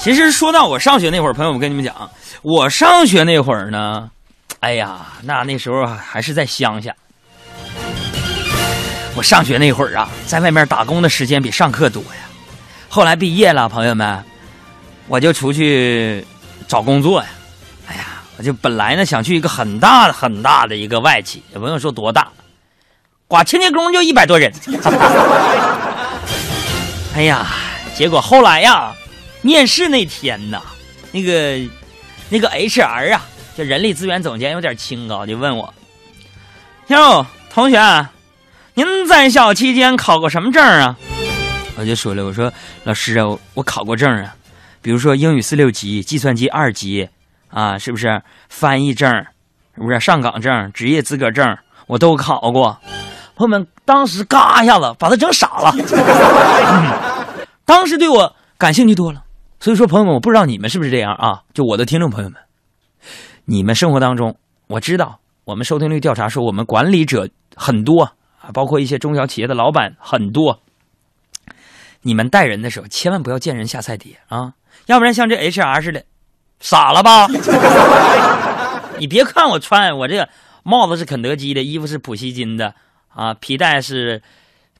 [0.00, 2.10] 其实说到我上学那会儿，朋友，我跟你们讲，
[2.40, 4.08] 我上学那会儿呢，
[4.60, 6.90] 哎呀，那那时候还是在乡下。
[9.14, 12.20] 我上学那会儿啊，在外面打工的时间比上课多呀。
[12.88, 14.24] 后来毕业了，朋友们，
[15.06, 16.24] 我就出去
[16.66, 17.28] 找工作呀。
[17.86, 22.26] 哎呀，我就本来呢想去一个很大很大的一个外企，也不用说多大，
[23.28, 24.50] 刮清洁工就一百多人。
[27.14, 27.46] 哎呀，
[27.94, 28.94] 结果后来呀。
[29.42, 30.60] 面试那天呐，
[31.12, 31.58] 那个
[32.28, 33.24] 那个 HR 啊，
[33.56, 35.72] 就人力资源总监有点清高，就问我
[36.88, 38.08] ：“哟，同学，
[38.74, 40.96] 您在校期间考过什么证啊？”
[41.76, 42.52] 我就说了：“我说
[42.84, 44.34] 老师啊，我考过证啊，
[44.82, 47.08] 比如说英语四六级、计算机二级
[47.48, 48.20] 啊，是不是？
[48.50, 49.10] 翻译证，
[49.74, 49.98] 是不是？
[49.98, 52.78] 上岗证、职业资格证，我都考过。”
[53.34, 55.74] 朋友们当时嘎一下子把他整傻了，
[57.64, 59.24] 当时对我感兴趣多了。
[59.60, 61.42] 所以说，朋友们，我不知道你们是不是这样啊？
[61.52, 62.40] 就我的听众朋友们，
[63.44, 64.34] 你们生活当中，
[64.68, 68.02] 我知道我们收听率调查说，我们管理者很多
[68.40, 70.58] 啊，包括一些中小企业的老板很多。
[72.00, 74.54] 你们带人的时候，千万不要见人下菜碟啊，
[74.86, 76.02] 要不然像这 HR 似的，
[76.58, 77.28] 傻了吧？
[78.98, 80.26] 你别看我穿我这个
[80.62, 82.74] 帽子是肯德基的，衣服是普希金的
[83.08, 84.22] 啊，皮带是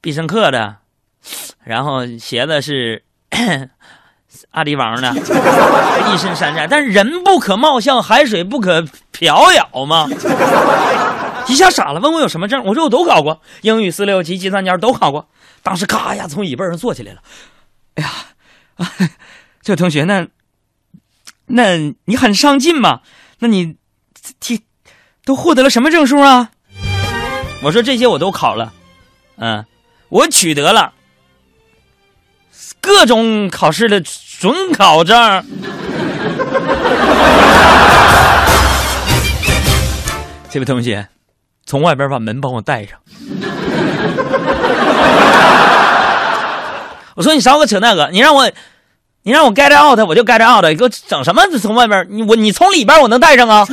[0.00, 0.76] 必胜客的，
[1.64, 3.02] 然后鞋子是。
[4.50, 5.14] 阿迪王呢，
[6.12, 10.08] 一身山寨，但是人不可貌相，海水不可漂摇嘛。
[11.48, 15.28] 一下傻了，问我有什么证，我说我都考过，英语四六级、计算机都考过。
[15.62, 17.22] 当时咔呀从椅背上坐起来了。
[17.94, 18.88] 哎呀，
[19.62, 20.26] 这同学，那
[21.46, 23.00] 那你很上进嘛？
[23.38, 23.76] 那你
[24.40, 24.62] 提
[25.24, 26.50] 都获得了什么证书啊？
[27.62, 28.72] 我说这些我都考了，
[29.36, 29.64] 嗯，
[30.10, 30.92] 我取得了。
[32.80, 34.00] 各种考试的
[34.40, 35.44] 准考证。
[40.48, 41.08] 这位同学，
[41.66, 42.98] 从外边把门帮我带上。
[47.16, 48.48] 我说你少给我扯那个，你让我，
[49.24, 50.64] 你让我 get out，我就 get out。
[50.66, 51.42] 你给我整什么？
[51.60, 53.66] 从外边，你我你从里边我能带上啊？